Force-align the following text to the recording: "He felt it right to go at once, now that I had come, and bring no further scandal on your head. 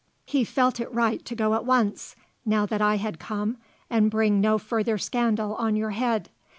"He 0.25 0.43
felt 0.43 0.79
it 0.79 0.91
right 0.91 1.23
to 1.25 1.35
go 1.35 1.53
at 1.53 1.63
once, 1.63 2.15
now 2.43 2.65
that 2.65 2.81
I 2.81 2.95
had 2.95 3.19
come, 3.19 3.57
and 3.87 4.09
bring 4.09 4.41
no 4.41 4.57
further 4.57 4.97
scandal 4.97 5.53
on 5.53 5.75
your 5.75 5.91
head. 5.91 6.31